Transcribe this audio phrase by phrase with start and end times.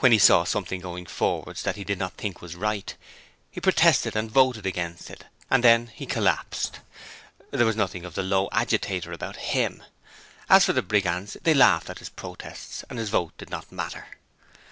[0.00, 2.92] When he saw something going forwards that he did not think was right,
[3.52, 6.80] he protested and voted against it and then he collapsed!
[7.52, 9.84] There was nothing of the low agitator about HIM.
[10.48, 14.08] As for the Brigands, they laughed at his protests and his vote did not matter.